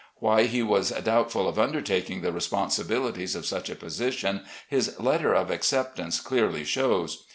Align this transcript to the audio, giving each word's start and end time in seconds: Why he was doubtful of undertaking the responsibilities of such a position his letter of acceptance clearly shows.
Why 0.15 0.45
he 0.45 0.63
was 0.63 0.89
doubtful 0.89 1.47
of 1.47 1.59
undertaking 1.59 2.21
the 2.21 2.31
responsibilities 2.31 3.35
of 3.35 3.45
such 3.45 3.69
a 3.69 3.75
position 3.75 4.41
his 4.67 4.99
letter 4.99 5.35
of 5.35 5.51
acceptance 5.51 6.19
clearly 6.19 6.63
shows. 6.63 7.23